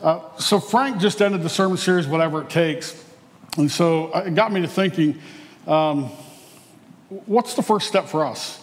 [0.00, 3.02] Uh, so Frank just ended the sermon series, whatever it takes.
[3.56, 5.18] And so uh, it got me to thinking
[5.66, 6.10] um,
[7.26, 8.60] what's the first step for us?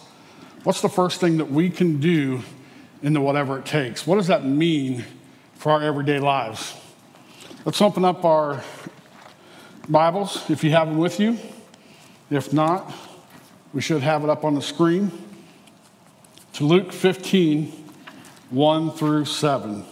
[0.62, 2.42] What's the first thing that we can do
[3.02, 4.06] in the whatever it takes?
[4.06, 5.04] What does that mean
[5.54, 6.74] for our everyday lives?
[7.64, 8.62] Let's open up our
[9.88, 11.38] Bibles if you have them with you.
[12.30, 12.92] If not,
[13.72, 15.10] we should have it up on the screen
[16.54, 17.72] to Luke 15,
[18.50, 19.84] 1 through 7.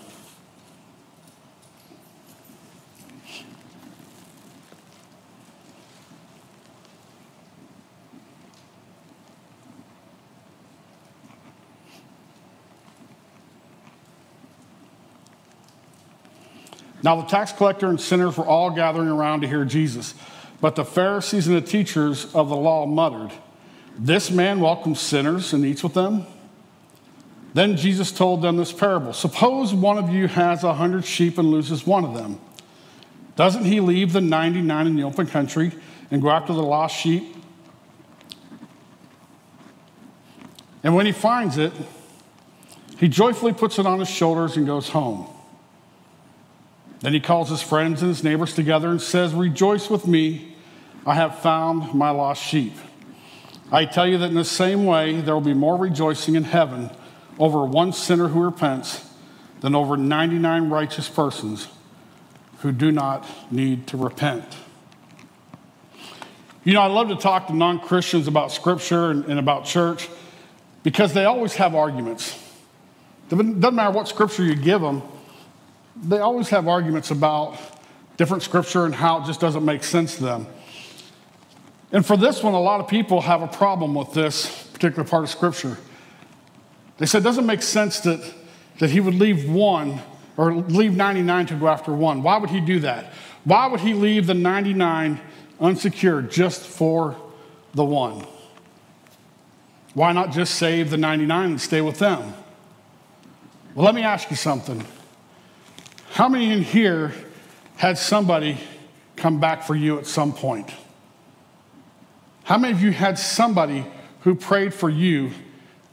[17.03, 20.15] Now, the tax collector and sinners were all gathering around to hear Jesus.
[20.61, 23.33] But the Pharisees and the teachers of the law muttered,
[23.99, 26.27] This man welcomes sinners and eats with them?
[27.55, 31.51] Then Jesus told them this parable Suppose one of you has a hundred sheep and
[31.51, 32.41] loses one of them.
[33.34, 35.72] Doesn't he leave the 99 in the open country
[36.11, 37.37] and go after the lost sheep?
[40.84, 41.72] And when he finds it,
[42.98, 45.27] he joyfully puts it on his shoulders and goes home.
[47.03, 50.55] Then he calls his friends and his neighbors together and says, Rejoice with me,
[51.05, 52.75] I have found my lost sheep.
[53.72, 56.91] I tell you that in the same way, there will be more rejoicing in heaven
[57.39, 59.09] over one sinner who repents
[59.61, 61.69] than over 99 righteous persons
[62.59, 64.44] who do not need to repent.
[66.64, 70.09] You know, I love to talk to non Christians about scripture and, and, about church
[70.84, 72.39] because they always have arguments.
[73.28, 75.03] Doesn't matter what scripture you give them,
[76.03, 77.58] they always have arguments about
[78.17, 80.47] different scripture and how it just doesn't make sense to them.
[81.92, 85.25] And for this one, a lot of people have a problem with this particular part
[85.25, 85.78] of scripture.
[86.98, 88.34] They said it doesn't make sense that,
[88.78, 90.00] that he would leave one
[90.36, 92.22] or leave 99 to go after one.
[92.22, 93.12] Why would he do that?
[93.44, 95.20] Why would he leave the 99
[95.61, 97.16] unsecured just for
[97.75, 98.27] the one?
[99.94, 102.34] Why not just save the 99 and stay with them?
[103.75, 104.84] Well, let me ask you something.
[106.12, 107.11] How many in here
[107.77, 108.59] had somebody
[109.17, 110.71] come back for you at some point?
[112.45, 113.87] How many of you had somebody
[114.21, 115.31] who prayed for you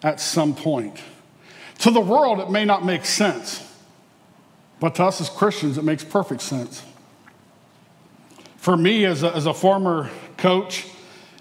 [0.03, 1.01] at some point?
[1.79, 3.65] To the world, it may not make sense,
[4.81, 6.83] but to us as Christians, it makes perfect sense.
[8.57, 10.85] For me, as a, as a former coach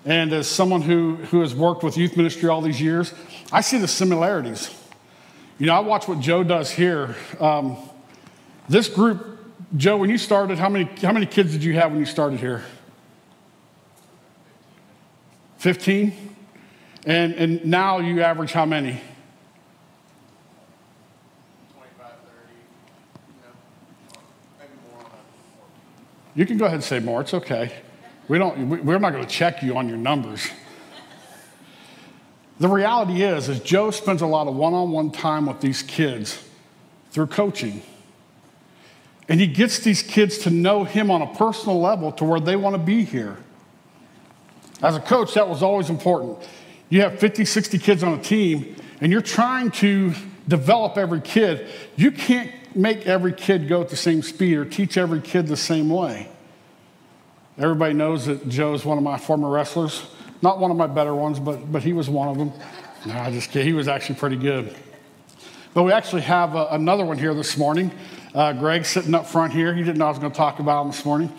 [0.05, 3.13] and as someone who, who has worked with youth ministry all these years,
[3.51, 4.73] I see the similarities.
[5.59, 7.17] You know, I watch what Joe does here.
[7.41, 7.77] Um,
[8.69, 9.39] this group,
[9.77, 12.41] Joe, when you started, how many, how many kids did you have when you started
[12.41, 12.63] here?
[15.59, 16.13] 15?
[17.07, 19.01] And, and now you average how many?
[21.73, 22.13] 25, 30,
[24.59, 25.05] maybe more.
[26.35, 27.21] You can go ahead and say more.
[27.21, 27.73] It's okay.
[28.29, 30.47] We don't, we're not going to check you on your numbers.
[32.61, 36.43] The reality is, is Joe spends a lot of one-on-one time with these kids
[37.11, 37.83] through coaching.
[39.29, 42.57] And he gets these kids to know him on a personal level to where they
[42.57, 43.37] want to be here.
[44.83, 46.39] As a coach, that was always important.
[46.89, 50.15] You have 50, 60 kids on a team, and you're trying to
[50.47, 51.67] develop every kid.
[51.97, 55.57] You can't make every kid go at the same speed or teach every kid the
[55.57, 56.29] same way.
[57.59, 60.07] Everybody knows that Joe is one of my former wrestlers.
[60.41, 62.53] Not one of my better ones, but, but he was one of them.
[63.05, 63.67] No, I just kidding.
[63.67, 64.75] He was actually pretty good.
[65.75, 67.91] But we actually have uh, another one here this morning.
[68.35, 69.75] Uh, Greg sitting up front here.
[69.75, 71.33] He didn't know I was going to talk about him this morning.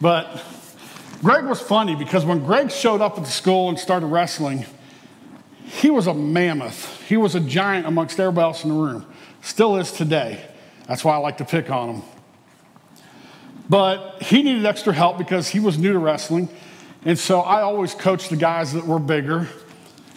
[0.00, 0.42] But
[1.20, 4.66] Greg was funny because when Greg showed up at the school and started wrestling,
[5.64, 7.02] he was a mammoth.
[7.08, 9.06] He was a giant amongst everybody else in the room.
[9.40, 10.44] Still is today.
[10.86, 12.02] That's why I like to pick on him.
[13.68, 16.48] But he needed extra help because he was new to wrestling.
[17.04, 19.48] And so I always coached the guys that were bigger.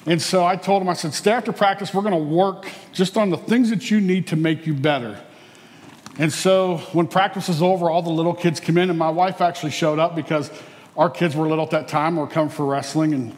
[0.06, 3.18] And so I told him, I said, stay after practice, we're going to work just
[3.18, 5.20] on the things that you need to make you better.
[6.20, 9.40] And so when practice was over, all the little kids come in, and my wife
[9.40, 10.52] actually showed up because
[10.98, 12.18] our kids were little at that time.
[12.18, 13.14] We were coming for wrestling.
[13.14, 13.38] And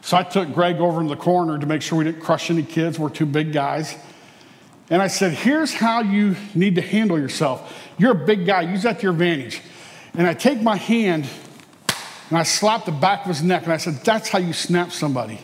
[0.00, 2.62] so I took Greg over in the corner to make sure we didn't crush any
[2.62, 3.00] kids.
[3.00, 3.96] We're two big guys.
[4.90, 7.76] And I said, Here's how you need to handle yourself.
[7.98, 9.60] You're a big guy, use that to your advantage.
[10.14, 11.28] And I take my hand
[12.28, 14.92] and I slap the back of his neck, and I said, That's how you snap
[14.92, 15.40] somebody.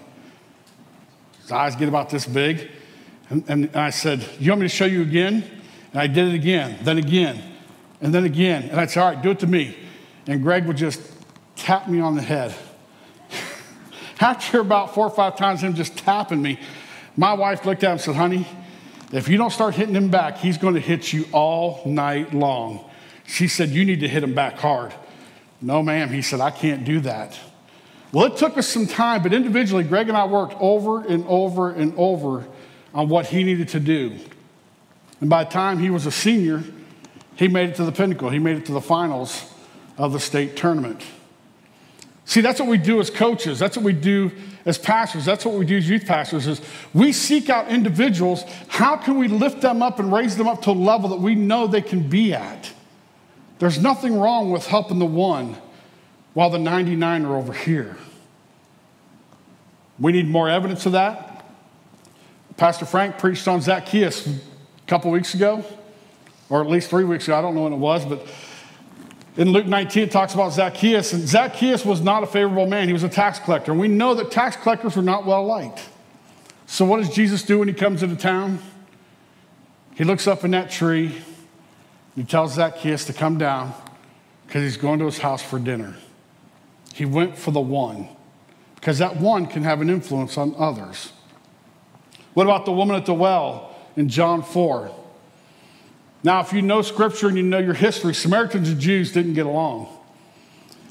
[1.42, 2.70] His eyes get about this big.
[3.28, 5.57] And, and I said, You want me to show you again?
[5.98, 7.42] And I did it again, then again,
[8.00, 8.68] and then again.
[8.70, 9.76] And I'd say, all right, do it to me.
[10.28, 11.02] And Greg would just
[11.56, 12.54] tap me on the head.
[14.20, 16.60] After about four or five times, him just tapping me,
[17.16, 18.46] my wife looked at him and said, honey,
[19.10, 22.88] If you don't start hitting him back, he's going to hit you all night long.
[23.26, 24.94] She said, You need to hit him back hard.
[25.60, 26.10] No, ma'am.
[26.10, 27.36] He said, I can't do that.
[28.12, 31.72] Well, it took us some time, but individually, Greg and I worked over and over
[31.72, 32.46] and over
[32.94, 34.16] on what he needed to do.
[35.20, 36.62] And by the time he was a senior,
[37.36, 38.30] he made it to the pinnacle.
[38.30, 39.52] He made it to the finals
[39.96, 41.02] of the state tournament.
[42.24, 43.58] See, that's what we do as coaches.
[43.58, 44.30] That's what we do
[44.66, 45.24] as pastors.
[45.24, 46.60] That's what we do as youth pastors is
[46.92, 48.44] we seek out individuals.
[48.68, 51.34] How can we lift them up and raise them up to a level that we
[51.34, 52.70] know they can be at?
[53.58, 55.56] There's nothing wrong with helping the one
[56.34, 57.96] while the 99 are over here.
[59.98, 61.46] We need more evidence of that.
[62.56, 64.28] Pastor Frank preached on Zacchaeus
[64.88, 65.62] couple weeks ago,
[66.48, 67.38] or at least three weeks ago.
[67.38, 68.26] I don't know when it was, but
[69.36, 72.88] in Luke 19, it talks about Zacchaeus, and Zacchaeus was not a favorable man.
[72.88, 75.86] He was a tax collector, and we know that tax collectors were not well liked.
[76.66, 78.60] So, what does Jesus do when he comes into town?
[79.94, 81.14] He looks up in that tree, and
[82.16, 83.74] he tells Zacchaeus to come down
[84.46, 85.96] because he's going to his house for dinner.
[86.94, 88.08] He went for the one
[88.76, 91.12] because that one can have an influence on others.
[92.32, 94.94] What about the woman at the well in John 4?
[96.22, 99.46] Now, if you know scripture and you know your history, Samaritans and Jews didn't get
[99.46, 99.88] along.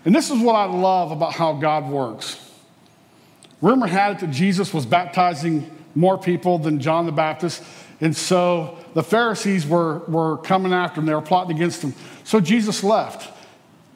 [0.05, 2.39] And this is what I love about how God works.
[3.61, 7.63] Rumor had it that Jesus was baptizing more people than John the Baptist,
[7.99, 11.07] and so the Pharisees were, were coming after him.
[11.07, 11.95] They were plotting against him.
[12.23, 13.33] So Jesus left.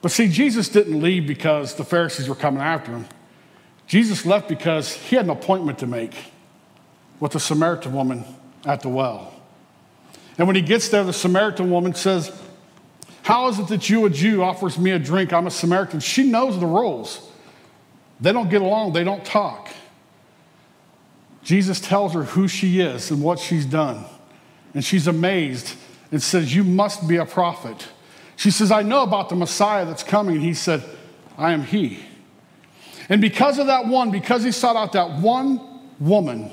[0.01, 3.05] But see, Jesus didn't leave because the Pharisees were coming after him.
[3.85, 6.15] Jesus left because he had an appointment to make
[7.19, 8.25] with the Samaritan woman
[8.65, 9.33] at the well.
[10.37, 12.31] And when he gets there, the Samaritan woman says,
[13.23, 15.33] How is it that you, a Jew, offers me a drink?
[15.33, 15.99] I'm a Samaritan.
[15.99, 17.29] She knows the rules.
[18.19, 19.69] They don't get along, they don't talk.
[21.43, 24.05] Jesus tells her who she is and what she's done.
[24.73, 25.75] And she's amazed
[26.11, 27.87] and says, You must be a prophet.
[28.35, 30.35] She says, I know about the Messiah that's coming.
[30.35, 30.83] And he said,
[31.37, 31.99] I am he.
[33.09, 35.59] And because of that one, because he sought out that one
[35.99, 36.51] woman,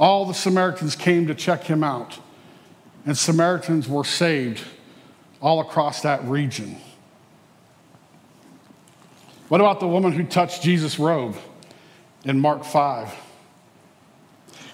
[0.00, 2.18] all the Samaritans came to check him out.
[3.04, 4.64] And Samaritans were saved
[5.42, 6.76] all across that region.
[9.48, 11.36] What about the woman who touched Jesus' robe
[12.24, 13.14] in Mark 5?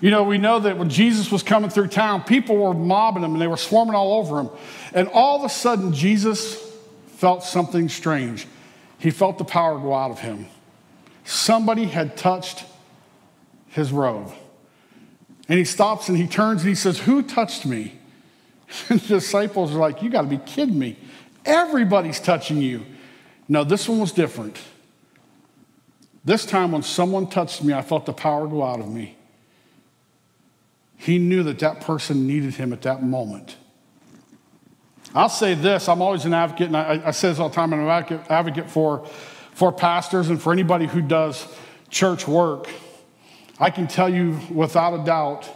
[0.01, 3.33] You know, we know that when Jesus was coming through town, people were mobbing him
[3.33, 4.51] and they were swarming all over him.
[4.93, 6.55] And all of a sudden, Jesus
[7.07, 8.47] felt something strange.
[8.99, 10.47] He felt the power go out of him.
[11.25, 12.65] Somebody had touched
[13.69, 14.33] his robe.
[15.49, 17.99] And he stops and he turns and he says, Who touched me?
[18.89, 20.97] And the disciples are like, You got to be kidding me.
[21.45, 22.85] Everybody's touching you.
[23.49, 24.59] No, this one was different.
[26.25, 29.17] This time, when someone touched me, I felt the power go out of me.
[30.97, 33.57] He knew that that person needed him at that moment.
[35.15, 37.73] I'll say this I'm always an advocate, and I, I say this all the time
[37.73, 39.07] I'm an advocate, advocate for,
[39.53, 41.47] for pastors and for anybody who does
[41.91, 42.69] church work.
[43.59, 45.49] I can tell you without a doubt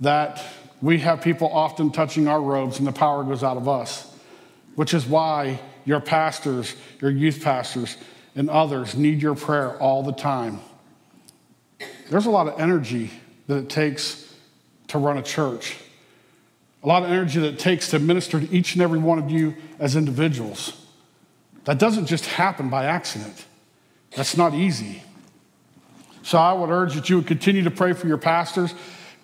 [0.00, 0.44] that
[0.80, 4.12] we have people often touching our robes and the power goes out of us,
[4.74, 7.96] which is why your pastors, your youth pastors,
[8.34, 10.60] and others need your prayer all the time.
[12.10, 13.10] There's a lot of energy
[13.46, 14.34] that it takes
[14.88, 15.76] to run a church,
[16.82, 19.30] a lot of energy that it takes to minister to each and every one of
[19.30, 20.84] you as individuals.
[21.64, 23.46] That doesn't just happen by accident,
[24.16, 25.02] that's not easy.
[26.22, 28.74] So I would urge that you would continue to pray for your pastors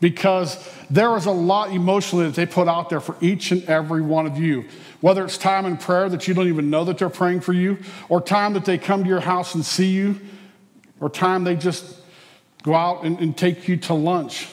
[0.00, 4.00] because there is a lot emotionally that they put out there for each and every
[4.02, 4.64] one of you.
[5.00, 7.78] Whether it's time in prayer that you don't even know that they're praying for you,
[8.08, 10.20] or time that they come to your house and see you,
[11.00, 11.96] or time they just
[12.62, 14.48] go out and, and take you to lunch.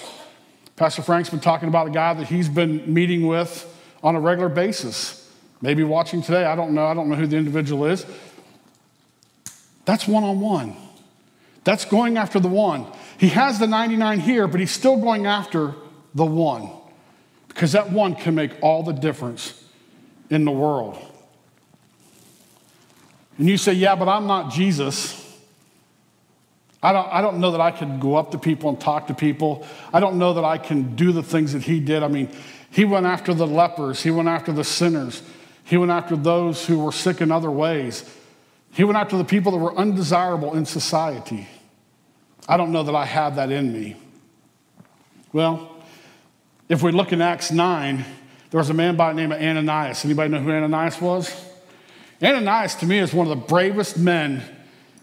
[0.75, 3.71] Pastor Frank's been talking about a guy that he's been meeting with
[4.03, 5.31] on a regular basis.
[5.61, 6.85] Maybe watching today, I don't know.
[6.85, 8.05] I don't know who the individual is.
[9.85, 10.75] That's one on one.
[11.65, 12.85] That's going after the one.
[13.17, 15.75] He has the 99 here, but he's still going after
[16.13, 16.69] the one
[17.49, 19.61] because that one can make all the difference
[20.29, 20.97] in the world.
[23.37, 25.21] And you say, Yeah, but I'm not Jesus.
[26.83, 29.15] I don't, I don't know that I can go up to people and talk to
[29.15, 29.65] people.
[29.91, 32.03] I don't know that I can do the things that he did.
[32.03, 32.29] I mean,
[32.69, 35.23] he went after the lepers, he went after the sinners,
[35.63, 38.07] he went after those who were sick in other ways,
[38.71, 41.47] he went after the people that were undesirable in society.
[42.47, 43.95] I don't know that I have that in me.
[45.33, 45.75] Well,
[46.69, 48.05] if we look in Acts 9,
[48.51, 50.05] there was a man by the name of Ananias.
[50.05, 51.33] Anybody know who Ananias was?
[52.23, 54.43] Ananias, to me, is one of the bravest men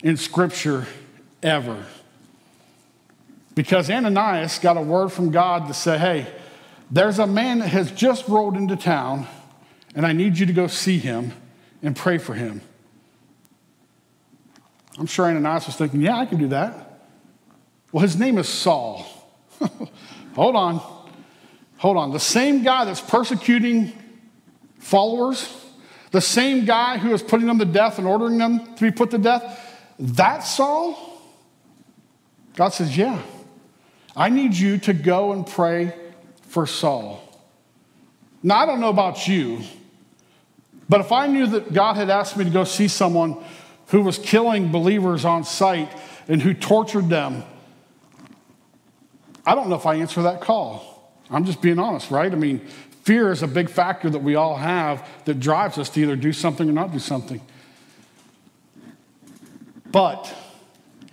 [0.03, 0.87] in Scripture
[1.43, 1.85] ever.
[3.55, 6.27] because Ananias got a word from God to say, hey,
[6.91, 9.27] there's a man that has just rolled into town,
[9.95, 11.33] and I need you to go see him
[11.83, 12.61] and pray for him.
[14.99, 16.92] I'm sure Ananias was thinking, yeah, I can do that.
[17.93, 19.07] Well, his name is Saul.
[20.35, 20.81] Hold on.
[21.77, 22.11] Hold on.
[22.11, 23.93] The same guy that's persecuting
[24.79, 25.55] followers,
[26.11, 29.11] the same guy who is putting them to death and ordering them to be put
[29.11, 29.59] to death,
[29.99, 31.21] that Saul?
[32.57, 33.21] God says, yeah.
[34.17, 35.95] I need you to go and pray
[36.49, 37.21] for Saul.
[38.43, 39.61] Now, I don't know about you,
[40.89, 43.43] but if I knew that God had asked me to go see someone
[43.89, 45.91] who was killing believers on sight
[46.29, 47.45] and who tortured them,
[49.45, 51.13] I don't know if I answer that call.
[51.31, 52.31] I'm just being honest, right?
[52.31, 52.61] I mean,
[53.03, 56.33] fear is a big factor that we all have that drives us to either do
[56.33, 57.41] something or not do something.
[59.91, 60.35] But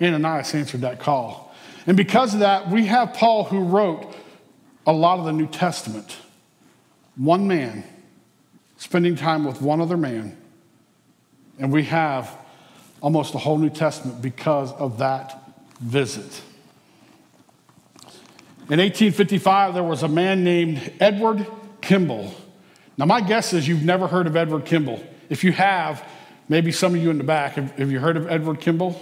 [0.01, 1.53] Ananias answered that call.
[1.88, 4.15] And because of that, we have Paul who wrote
[4.86, 6.17] a lot of the New Testament.
[7.15, 7.83] One man
[8.77, 10.38] spending time with one other man.
[11.57, 12.36] And we have
[13.01, 15.41] almost the whole New Testament because of that
[15.81, 16.41] visit.
[18.69, 21.47] In 1855, there was a man named Edward
[21.81, 22.31] Kimball.
[22.99, 25.03] Now, my guess is you've never heard of Edward Kimball.
[25.27, 26.07] If you have,
[26.47, 28.99] maybe some of you in the back, have, have you heard of Edward Kimball?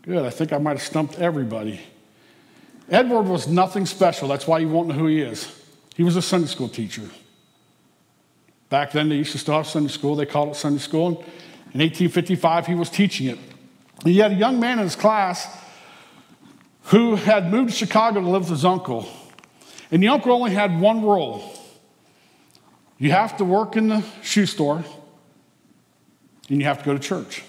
[0.00, 1.80] Good, I think I might have stumped everybody.
[2.88, 4.26] Edward was nothing special.
[4.28, 5.54] That's why you won't know who he is.
[5.94, 7.10] He was a Sunday school teacher.
[8.70, 10.16] Back then, they used to still have Sunday school.
[10.16, 11.08] They called it Sunday school.
[11.74, 13.38] In 1855, he was teaching it.
[14.02, 15.46] He had a young man in his class
[16.84, 19.08] who had moved to Chicago to live with his uncle.
[19.90, 21.54] And the uncle only had one rule
[22.98, 24.84] you have to work in the shoe store,
[26.48, 27.42] and you have to go to church.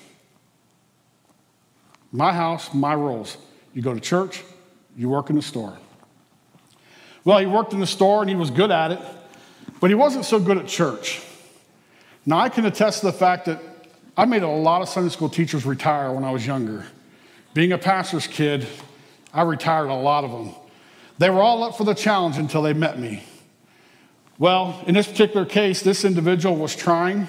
[2.11, 3.37] My house, my rules.
[3.73, 4.41] You go to church,
[4.97, 5.77] you work in the store.
[7.23, 8.99] Well, he worked in the store and he was good at it,
[9.81, 11.21] but he wasn't so good at church.
[12.25, 13.61] Now, I can attest to the fact that
[14.15, 16.85] I made a lot of Sunday school teachers retire when I was younger.
[17.53, 18.67] Being a pastor's kid,
[19.35, 20.55] I retired a lot of them.
[21.17, 23.23] They were all up for the challenge until they met me.
[24.39, 27.27] Well, in this particular case, this individual was trying.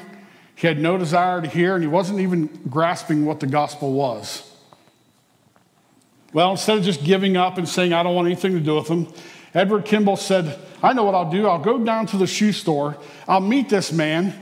[0.55, 4.51] He had no desire to hear, and he wasn't even grasping what the gospel was.
[6.33, 8.89] Well, instead of just giving up and saying, I don't want anything to do with
[8.89, 9.13] them,
[9.53, 11.49] Edward Kimball said, I know what I'll do.
[11.49, 12.97] I'll go down to the shoe store.
[13.27, 14.35] I'll meet this man.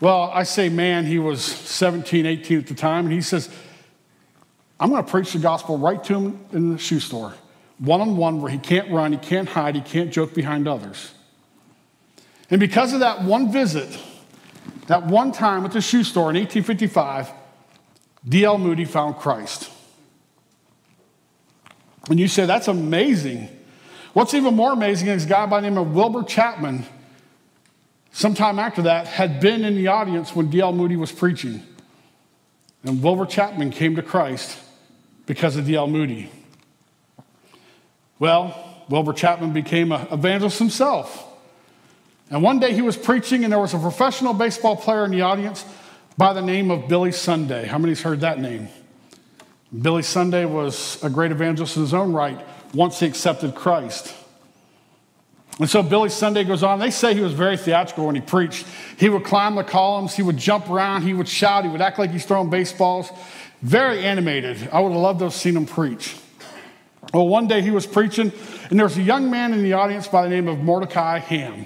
[0.00, 3.04] Well, I say man, he was 17, 18 at the time.
[3.04, 3.50] And he says,
[4.80, 7.34] I'm going to preach the gospel right to him in the shoe store,
[7.78, 11.12] one on one, where he can't run, he can't hide, he can't joke behind others.
[12.50, 13.88] And because of that one visit,
[14.88, 17.30] that one time at the shoe store in 1855,
[18.28, 18.58] D.L.
[18.58, 19.70] Moody found Christ.
[22.10, 23.48] And you say, that's amazing.
[24.12, 26.84] What's even more amazing is a guy by the name of Wilbur Chapman,
[28.12, 30.72] sometime after that, had been in the audience when D.L.
[30.72, 31.62] Moody was preaching.
[32.82, 34.58] And Wilbur Chapman came to Christ
[35.26, 35.86] because of D.L.
[35.86, 36.30] Moody.
[38.18, 41.26] Well, Wilbur Chapman became an evangelist himself.
[42.30, 45.22] And one day he was preaching, and there was a professional baseball player in the
[45.22, 45.64] audience
[46.16, 47.66] by the name of Billy Sunday.
[47.66, 48.68] How many's heard that name?
[49.82, 52.40] Billy Sunday was a great evangelist in his own right
[52.72, 54.14] once he accepted Christ.
[55.60, 56.80] And so Billy Sunday goes on.
[56.80, 58.66] They say he was very theatrical when he preached.
[58.98, 61.98] He would climb the columns, he would jump around, he would shout, he would act
[61.98, 63.10] like he's throwing baseballs.
[63.64, 64.68] Very animated.
[64.70, 66.14] I would have loved to have seen him preach.
[67.14, 68.30] Well, one day he was preaching,
[68.68, 71.64] and there was a young man in the audience by the name of Mordecai Ham.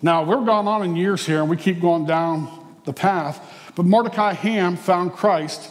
[0.00, 2.48] Now, we're going on in years here, and we keep going down
[2.86, 5.70] the path, but Mordecai Ham found Christ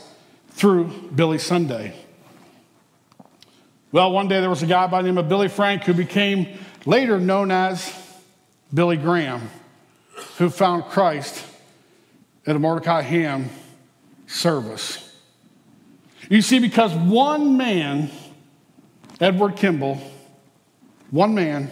[0.49, 1.95] through Billy Sunday.
[3.91, 6.59] Well, one day there was a guy by the name of Billy Frank who became
[6.85, 7.91] later known as
[8.71, 9.49] Billy Graham,
[10.37, 11.43] who found Christ
[12.45, 13.49] at a Mordecai Ham
[14.33, 14.99] service.
[16.29, 18.09] You see, because one man,
[19.19, 20.01] Edward Kimball,
[21.11, 21.71] one man,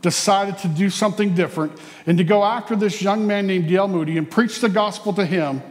[0.00, 1.72] decided to do something different
[2.06, 3.88] and to go after this young man named D.L.
[3.88, 5.62] Moody and preach the gospel to him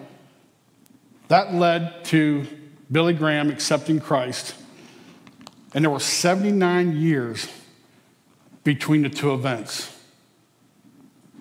[1.28, 2.46] that led to
[2.92, 4.56] Billy Graham accepting Christ.
[5.74, 7.48] And there were 79 years
[8.64, 9.90] between the two events.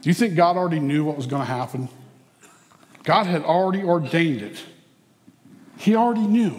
[0.01, 1.89] Do you think God already knew what was going to happen?
[3.05, 4.63] God had already ordained it.
[5.79, 6.55] He already knew.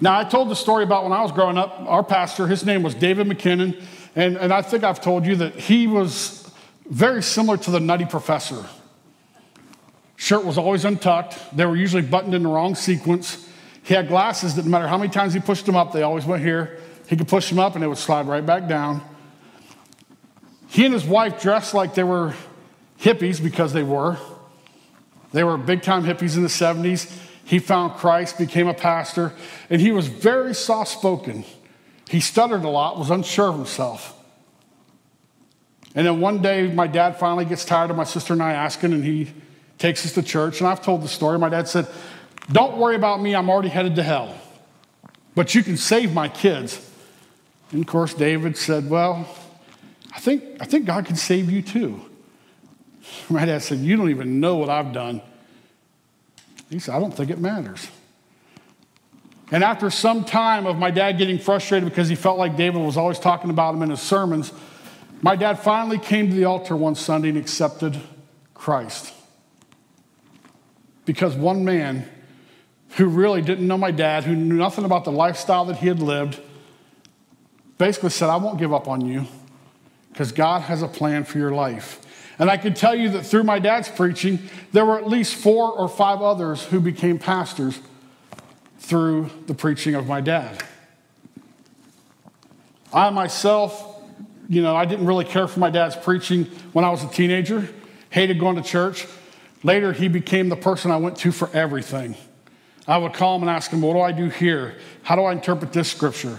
[0.00, 2.82] Now, I told the story about when I was growing up, our pastor, his name
[2.82, 3.82] was David McKinnon,
[4.14, 6.48] and, and I think I've told you that he was
[6.88, 8.64] very similar to the nutty professor.
[10.16, 11.56] Shirt was always untucked.
[11.56, 13.48] They were usually buttoned in the wrong sequence.
[13.82, 16.24] He had glasses that no matter how many times he pushed them up, they always
[16.24, 16.78] went here.
[17.08, 19.02] He could push them up and they would slide right back down.
[20.68, 22.34] He and his wife dressed like they were
[23.00, 24.18] hippies because they were.
[25.32, 27.12] They were big time hippies in the 70s.
[27.44, 29.32] He found Christ, became a pastor,
[29.70, 31.44] and he was very soft spoken.
[32.08, 34.14] He stuttered a lot, was unsure of himself.
[35.94, 38.92] And then one day, my dad finally gets tired of my sister and I asking,
[38.92, 39.32] and he
[39.78, 40.60] takes us to church.
[40.60, 41.38] And I've told the story.
[41.38, 41.86] My dad said,
[42.52, 44.34] Don't worry about me, I'm already headed to hell.
[45.34, 46.84] But you can save my kids.
[47.72, 49.26] And of course, David said, Well,
[50.14, 52.00] I think, I think God can save you too.
[53.28, 55.22] My dad said, You don't even know what I've done.
[56.70, 57.88] He said, I don't think it matters.
[59.50, 62.98] And after some time of my dad getting frustrated because he felt like David was
[62.98, 64.52] always talking about him in his sermons,
[65.22, 67.98] my dad finally came to the altar one Sunday and accepted
[68.52, 69.14] Christ.
[71.06, 72.06] Because one man
[72.96, 76.00] who really didn't know my dad, who knew nothing about the lifestyle that he had
[76.00, 76.40] lived,
[77.78, 79.26] basically said, I won't give up on you
[80.12, 82.00] because God has a plan for your life.
[82.38, 84.38] And I can tell you that through my dad's preaching,
[84.72, 87.80] there were at least four or five others who became pastors
[88.78, 90.62] through the preaching of my dad.
[92.92, 94.02] I myself,
[94.48, 97.68] you know, I didn't really care for my dad's preaching when I was a teenager,
[98.10, 99.06] hated going to church.
[99.62, 102.14] Later, he became the person I went to for everything.
[102.86, 104.76] I would call him and ask him, What do I do here?
[105.02, 106.38] How do I interpret this scripture?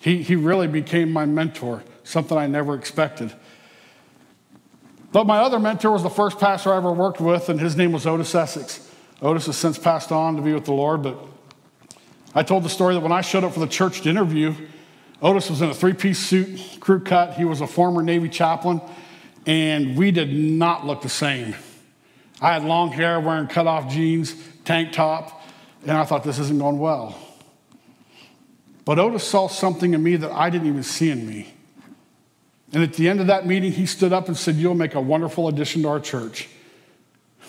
[0.00, 3.32] He, he really became my mentor, something I never expected.
[5.12, 7.92] But my other mentor was the first pastor I ever worked with, and his name
[7.92, 8.88] was Otis Essex.
[9.20, 11.18] Otis has since passed on to be with the Lord, but
[12.34, 14.54] I told the story that when I showed up for the church to interview,
[15.20, 17.34] Otis was in a three piece suit, crew cut.
[17.34, 18.80] He was a former Navy chaplain,
[19.46, 21.54] and we did not look the same.
[22.40, 25.42] I had long hair, wearing cut off jeans, tank top,
[25.82, 27.18] and I thought this isn't going well.
[28.84, 31.52] But Otis saw something in me that I didn't even see in me.
[32.72, 35.00] And at the end of that meeting, he stood up and said, You'll make a
[35.00, 36.48] wonderful addition to our church.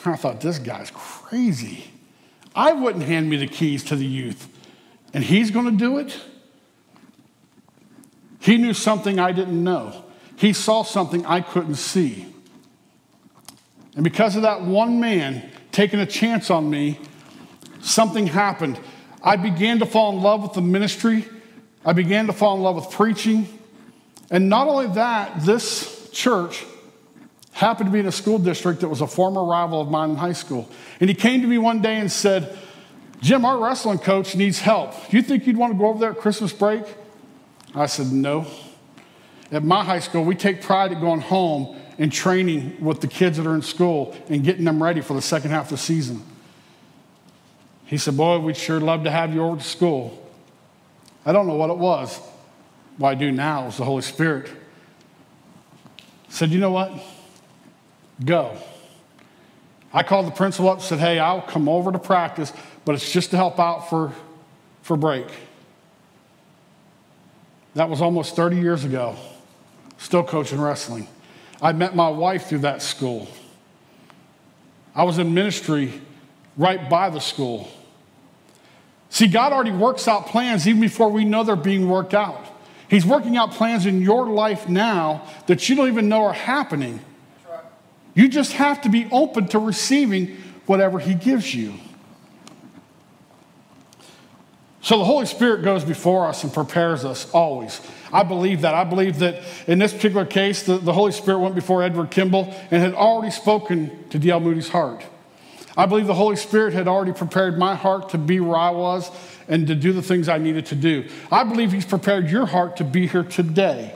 [0.05, 1.91] I thought, This guy's crazy.
[2.55, 4.47] I wouldn't hand me the keys to the youth,
[5.13, 6.19] and he's going to do it?
[8.39, 10.03] He knew something I didn't know.
[10.35, 12.25] He saw something I couldn't see.
[13.95, 16.99] And because of that one man taking a chance on me,
[17.81, 18.79] something happened.
[19.23, 21.27] I began to fall in love with the ministry.
[21.85, 23.47] I began to fall in love with preaching.
[24.31, 26.65] And not only that, this church
[27.51, 30.15] happened to be in a school district that was a former rival of mine in
[30.15, 30.69] high school.
[31.01, 32.57] And he came to me one day and said,
[33.21, 34.93] Jim, our wrestling coach needs help.
[35.09, 36.83] Do you think you'd want to go over there at Christmas break?
[37.75, 38.47] I said, No.
[39.51, 43.35] At my high school, we take pride at going home and training with the kids
[43.35, 46.23] that are in school and getting them ready for the second half of the season.
[47.85, 50.17] He said, Boy, we'd sure love to have you over to school.
[51.25, 52.19] I don't know what it was.
[52.97, 54.49] What I do now is the Holy Spirit.
[56.29, 56.91] Said, you know what?
[58.23, 58.57] Go.
[59.93, 62.53] I called the principal up and said, hey, I'll come over to practice,
[62.85, 64.13] but it's just to help out for,
[64.81, 65.27] for break.
[67.75, 69.15] That was almost 30 years ago.
[69.97, 71.07] Still coaching wrestling.
[71.61, 73.27] I met my wife through that school.
[74.95, 75.93] I was in ministry
[76.57, 77.69] right by the school.
[79.09, 82.45] See, God already works out plans even before we know they're being worked out.
[82.91, 86.99] He's working out plans in your life now that you don't even know are happening.
[88.13, 91.73] You just have to be open to receiving whatever He gives you.
[94.81, 97.79] So the Holy Spirit goes before us and prepares us always.
[98.11, 98.73] I believe that.
[98.73, 102.53] I believe that in this particular case, the, the Holy Spirit went before Edward Kimball
[102.71, 104.41] and had already spoken to D.L.
[104.41, 105.05] Moody's heart.
[105.77, 109.09] I believe the Holy Spirit had already prepared my heart to be where I was
[109.51, 111.07] and to do the things I needed to do.
[111.31, 113.93] I believe He's prepared your heart to be here today.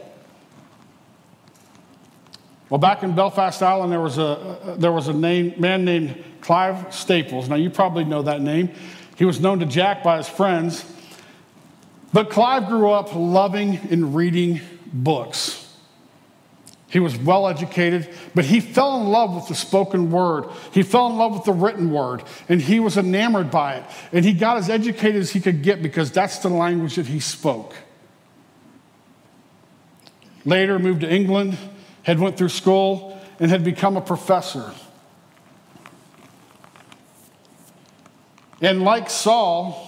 [2.70, 6.94] Well, back in Belfast Ireland, there was a, there was a name, man named Clive
[6.94, 7.48] Staples.
[7.48, 8.70] Now, you probably know that name.
[9.18, 10.84] He was known to Jack by his friends.
[12.12, 15.65] But Clive grew up loving and reading books.
[16.96, 20.46] He was well educated, but he fell in love with the spoken word.
[20.72, 23.84] He fell in love with the written word, and he was enamored by it.
[24.14, 27.20] And he got as educated as he could get because that's the language that he
[27.20, 27.76] spoke.
[30.46, 31.58] Later, moved to England,
[32.04, 34.72] had went through school, and had become a professor.
[38.62, 39.86] And like Saul,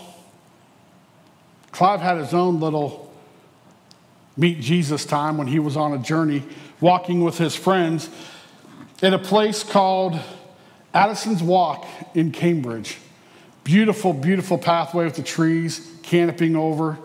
[1.71, 3.09] Clive had his own little
[4.35, 6.43] meet Jesus time when he was on a journey
[6.79, 8.09] walking with his friends
[9.01, 10.19] in a place called
[10.93, 12.97] Addison's Walk in Cambridge.
[13.67, 16.97] beautiful, beautiful pathway with the trees canopying over.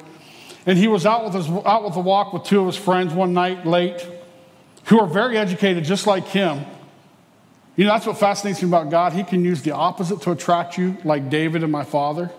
[0.65, 3.13] And he was out with, his, out with a walk with two of his friends
[3.13, 4.07] one night late
[4.85, 6.65] who are very educated, just like him.
[7.75, 9.13] You know, that's what fascinates me about God.
[9.13, 12.31] He can use the opposite to attract you, like David and my father.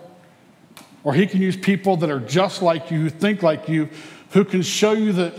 [1.02, 3.90] Or he can use people that are just like you, who think like you,
[4.30, 5.34] who can show you that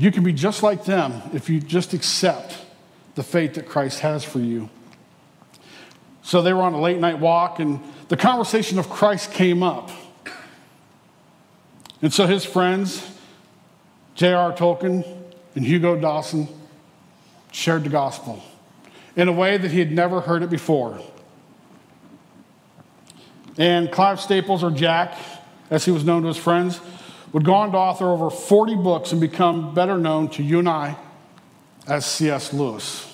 [0.00, 2.58] you can be just like them if you just accept
[3.14, 4.70] the faith that Christ has for you.
[6.22, 9.90] So they were on a late night walk, and the conversation of Christ came up.
[12.02, 13.06] And so his friends,
[14.14, 14.52] J.R.
[14.52, 15.04] Tolkien
[15.54, 16.48] and Hugo Dawson,
[17.52, 18.42] shared the gospel
[19.16, 21.00] in a way that he had never heard it before.
[23.58, 25.18] And Clive Staples, or Jack,
[25.68, 26.80] as he was known to his friends,
[27.32, 30.68] would go on to author over 40 books and become better known to you and
[30.68, 30.96] I
[31.86, 32.52] as C.S.
[32.52, 33.06] Lewis,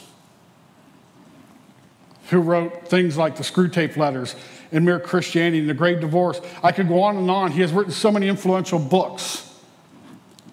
[2.30, 4.34] who wrote things like the Screwtape Letters
[4.72, 6.40] and Mere Christianity and The Great Divorce.
[6.62, 7.52] I could go on and on.
[7.52, 9.42] He has written so many influential books.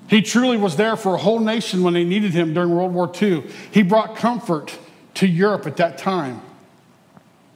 [0.07, 3.11] He truly was there for a whole nation when they needed him during World War
[3.19, 3.43] II.
[3.71, 4.77] He brought comfort
[5.15, 6.41] to Europe at that time.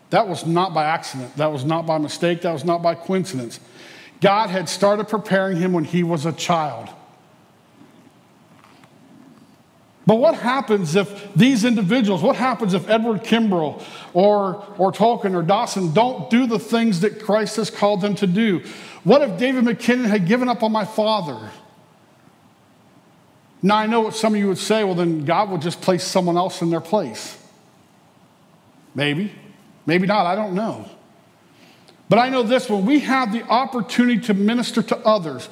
[0.09, 1.35] That was not by accident.
[1.35, 2.41] That was not by mistake.
[2.41, 3.59] That was not by coincidence.
[4.21, 6.89] God had started preparing him when he was a child.
[10.07, 15.43] But what happens if these individuals, what happens if Edward Kimbrough or, or Tolkien or
[15.43, 18.63] Dawson don't do the things that Christ has called them to do?
[19.03, 21.51] What if David McKinnon had given up on my father?
[23.61, 26.05] Now, I know what some of you would say, well, then God would just place
[26.05, 27.37] someone else in their place.
[28.95, 29.33] Maybe,
[29.85, 30.89] maybe not, I don't know.
[32.09, 35.47] But I know this when we have the opportunity to minister to others,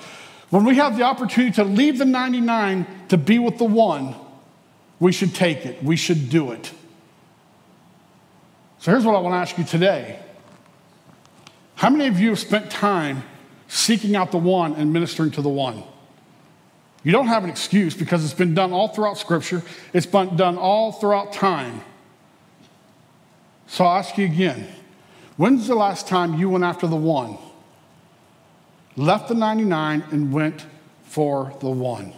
[0.49, 4.15] when we have the opportunity to leave the 99 to be with the one,
[4.99, 5.83] we should take it.
[5.83, 6.71] We should do it.
[8.79, 10.19] So here's what I want to ask you today
[11.75, 13.23] How many of you have spent time
[13.67, 15.83] seeking out the one and ministering to the one?
[17.03, 19.61] You don't have an excuse because it's been done all throughout Scripture,
[19.93, 21.81] it's been done all throughout time.
[23.67, 24.67] So I'll ask you again
[25.37, 27.37] when's the last time you went after the one?
[28.95, 30.65] Left the 99 and went
[31.03, 32.13] for the one.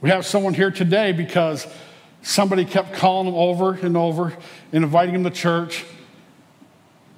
[0.00, 1.66] We have someone here today because
[2.22, 4.36] somebody kept calling them over and over
[4.72, 5.84] and inviting them to church.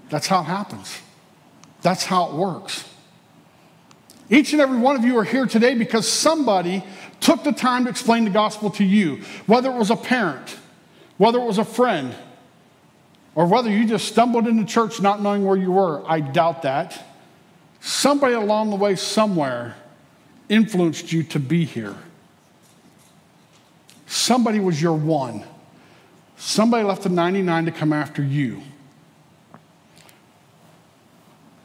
[0.09, 1.01] That's how it happens.
[1.83, 2.85] That's how it works.
[4.29, 6.85] Each and every one of you are here today because somebody
[7.21, 10.57] took the time to explain the gospel to you, whether it was a parent,
[11.17, 12.15] whether it was a friend,
[13.37, 16.03] or whether you just stumbled into church not knowing where you were.
[16.11, 17.05] I doubt that.
[17.81, 19.77] Somebody along the way, somewhere,
[20.49, 21.95] influenced you to be here.
[24.07, 25.45] Somebody was your one.
[26.39, 28.63] Somebody left the 99 to come after you.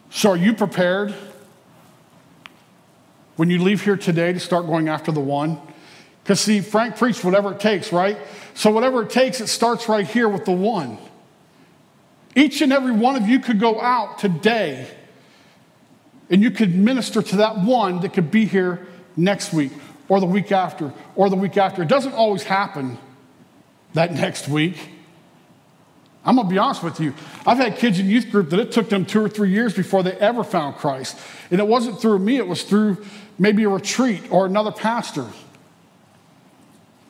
[0.10, 1.16] So, are you prepared
[3.38, 5.58] when you leave here today to start going after the one?
[6.22, 8.18] Because, see, Frank preached whatever it takes, right?
[8.56, 10.98] So, whatever it takes, it starts right here with the one.
[12.36, 14.88] Each and every one of you could go out today
[16.30, 19.72] and you could minister to that one that could be here next week
[20.08, 21.84] or the week after, or the week after.
[21.84, 22.98] It doesn't always happen
[23.94, 24.78] that next week.
[26.24, 27.14] I'm gonna be honest with you.
[27.46, 30.04] I've had kids in youth group that it took them two or three years before
[30.04, 31.18] they ever found Christ.
[31.50, 33.06] And it wasn't through me, it was through
[33.40, 35.28] maybe a retreat or another pastor.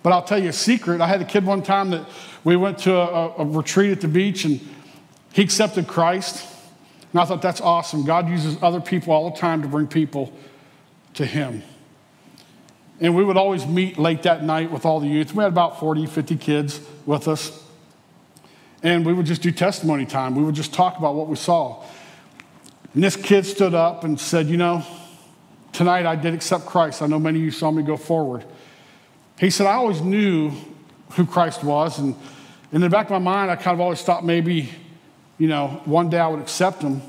[0.01, 1.01] But I'll tell you a secret.
[1.01, 2.07] I had a kid one time that
[2.43, 4.59] we went to a, a retreat at the beach and
[5.33, 6.47] he accepted Christ.
[7.11, 8.05] And I thought that's awesome.
[8.05, 10.31] God uses other people all the time to bring people
[11.15, 11.63] to him.
[12.99, 15.33] And we would always meet late that night with all the youth.
[15.33, 17.63] We had about 40, 50 kids with us.
[18.83, 20.35] And we would just do testimony time.
[20.35, 21.83] We would just talk about what we saw.
[22.93, 24.85] And this kid stood up and said, You know,
[25.71, 27.01] tonight I did accept Christ.
[27.01, 28.43] I know many of you saw me go forward.
[29.39, 30.51] He said, I always knew
[31.11, 31.99] who Christ was.
[31.99, 32.15] And
[32.71, 34.69] in the back of my mind, I kind of always thought maybe,
[35.41, 37.01] you know, one day I would accept him.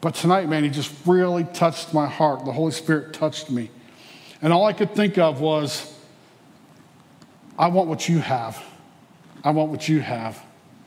[0.00, 2.44] But tonight, man, he just really touched my heart.
[2.44, 3.70] The Holy Spirit touched me.
[4.40, 5.92] And all I could think of was,
[7.58, 8.62] I want what you have.
[9.42, 10.40] I want what you have.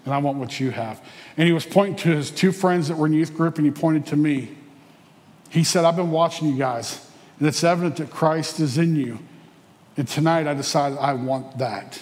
[0.06, 1.06] And I want what you have.
[1.36, 3.74] And he was pointing to his two friends that were in youth group, and he
[3.74, 4.56] pointed to me.
[5.50, 7.06] He said, I've been watching you guys,
[7.40, 9.20] and it's evident that Christ is in you.
[9.98, 12.02] And tonight I decided I want that.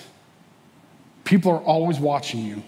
[1.24, 2.62] People are always watching you.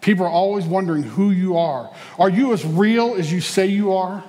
[0.00, 1.92] People are always wondering who you are.
[2.18, 4.24] Are you as real as you say you are?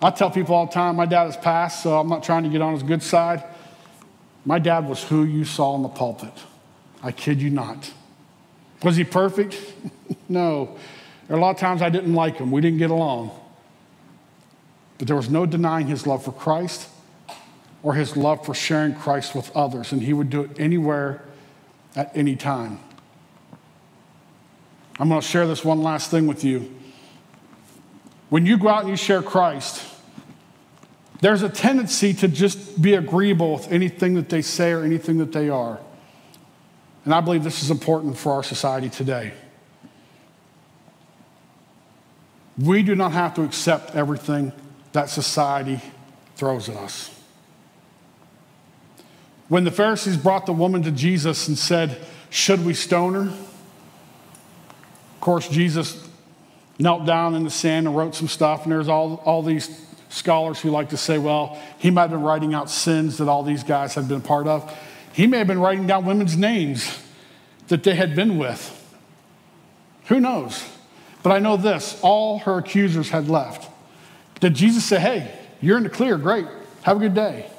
[0.00, 2.48] I tell people all the time, my dad has passed, so I'm not trying to
[2.48, 3.42] get on his good side.
[4.44, 6.32] My dad was who you saw in the pulpit.
[7.02, 7.92] I kid you not.
[8.82, 9.60] Was he perfect?
[10.30, 10.76] No.
[11.26, 12.50] There are a lot of times I didn't like him.
[12.50, 13.30] We didn't get along.
[14.98, 16.88] But there was no denying his love for Christ
[17.82, 19.90] or his love for sharing Christ with others.
[19.90, 21.22] And he would do it anywhere,
[21.96, 22.80] at any time.
[24.98, 26.74] I'm going to share this one last thing with you.
[28.30, 29.84] When you go out and you share Christ,
[31.20, 35.32] there's a tendency to just be agreeable with anything that they say or anything that
[35.32, 35.80] they are.
[37.04, 39.32] And I believe this is important for our society today.
[42.58, 44.52] We do not have to accept everything
[44.92, 45.80] that society
[46.36, 47.14] throws at us.
[49.48, 51.98] When the Pharisees brought the woman to Jesus and said,
[52.30, 53.47] Should we stone her?
[55.18, 56.08] Of course, Jesus
[56.78, 60.60] knelt down in the sand and wrote some stuff, and there's all, all these scholars
[60.60, 63.64] who like to say, well, he might have been writing out sins that all these
[63.64, 64.72] guys had been part of.
[65.12, 67.02] He may have been writing down women's names
[67.66, 68.74] that they had been with.
[70.06, 70.64] Who knows?
[71.24, 73.68] But I know this all her accusers had left.
[74.38, 76.46] Did Jesus say, hey, you're in the clear, great,
[76.82, 77.50] have a good day?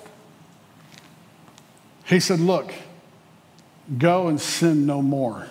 [2.05, 2.71] He said, look,
[3.97, 5.49] go and sin no more.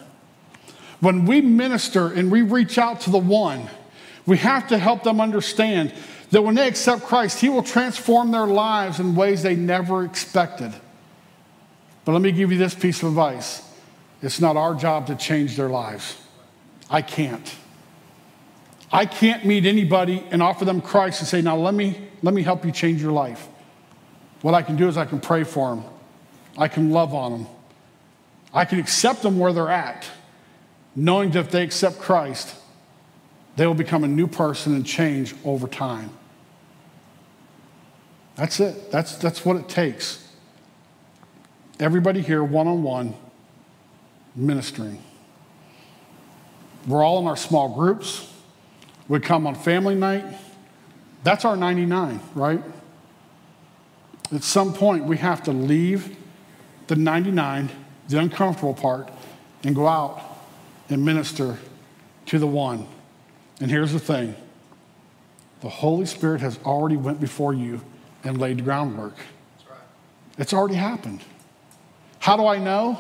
[1.01, 3.69] When we minister and we reach out to the one,
[4.27, 5.95] we have to help them understand
[6.31, 10.75] that when they accept Christ, He will transform their lives in ways they never expected.
[12.05, 13.63] But let me give you this piece of advice
[14.21, 16.21] it's not our job to change their lives.
[16.91, 17.55] I can't.
[18.91, 22.43] I can't meet anybody and offer them Christ and say, now let me, let me
[22.43, 23.47] help you change your life.
[24.43, 25.85] What I can do is I can pray for them,
[26.57, 27.47] I can love on them,
[28.53, 30.09] I can accept them where they're at,
[30.99, 32.57] knowing that if they accept Christ,
[33.55, 36.11] they will become a new person and change over time.
[38.35, 38.91] That's it.
[38.91, 40.27] That's, that's what it takes.
[41.79, 43.15] Everybody here, one on one,
[44.35, 45.01] ministering.
[46.87, 48.33] We're all in our small groups.
[49.07, 50.25] We come on family night.
[51.23, 52.63] That's our 99, right?
[54.33, 56.17] At some point, we have to leave
[56.89, 57.71] the 99,
[58.09, 59.11] the uncomfortable part,
[59.63, 60.28] and go out
[60.89, 61.59] and minister
[62.27, 62.87] to the one.
[63.61, 64.35] And here's the thing
[65.61, 67.81] the Holy Spirit has already went before you
[68.25, 69.17] and laid groundwork.
[69.69, 69.79] Right.
[70.39, 71.21] It's already happened.
[72.21, 72.99] How do I know?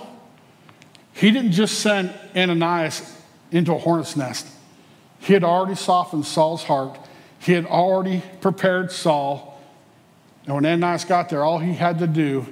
[1.12, 3.16] He didn't just send Ananias
[3.50, 4.46] into a hornet's nest.
[5.20, 6.98] He had already softened Saul's heart.
[7.40, 9.60] He had already prepared Saul.
[10.46, 12.46] And when Ananias got there, all he had to do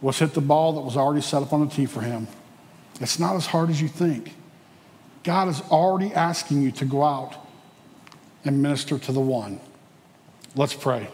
[0.00, 2.26] was hit the ball that was already set up on the tee for him.
[3.00, 4.34] It's not as hard as you think.
[5.24, 7.34] God is already asking you to go out
[8.44, 9.60] and minister to the one.
[10.54, 11.08] Let's pray.